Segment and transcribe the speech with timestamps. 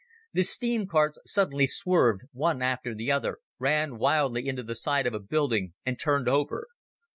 [0.33, 5.13] The steam carts suddenly swerved, one after the other, ran wildly into the side of
[5.13, 6.65] a building, and turned over.